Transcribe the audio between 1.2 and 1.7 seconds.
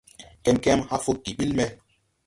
ɓil me.